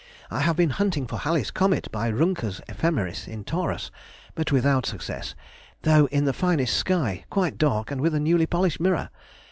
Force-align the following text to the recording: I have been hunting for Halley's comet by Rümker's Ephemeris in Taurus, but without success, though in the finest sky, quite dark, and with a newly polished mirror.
I 0.31 0.39
have 0.39 0.55
been 0.55 0.71
hunting 0.71 1.05
for 1.05 1.19
Halley's 1.19 1.51
comet 1.51 1.87
by 1.91 2.11
Rümker's 2.11 2.59
Ephemeris 2.67 3.27
in 3.27 3.43
Taurus, 3.43 3.91
but 4.33 4.51
without 4.51 4.87
success, 4.87 5.35
though 5.83 6.07
in 6.07 6.25
the 6.25 6.33
finest 6.33 6.75
sky, 6.75 7.23
quite 7.29 7.59
dark, 7.59 7.91
and 7.91 8.01
with 8.01 8.15
a 8.15 8.19
newly 8.19 8.47
polished 8.47 8.79
mirror. 8.79 9.11